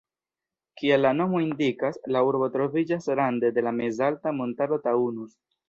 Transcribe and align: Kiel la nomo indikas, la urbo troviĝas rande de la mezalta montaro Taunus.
Kiel 0.79 1.03
la 1.05 1.11
nomo 1.17 1.41
indikas, 1.43 1.99
la 2.17 2.23
urbo 2.29 2.49
troviĝas 2.57 3.11
rande 3.21 3.55
de 3.59 3.67
la 3.69 3.77
mezalta 3.83 4.37
montaro 4.43 4.85
Taunus. 4.89 5.41